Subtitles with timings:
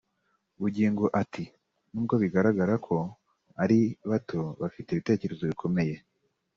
[0.61, 1.43] Bugingo ati
[1.91, 2.95] “Nubwo bigaragara ko
[3.63, 5.95] ari bato bafite ibitekerezo bikomeye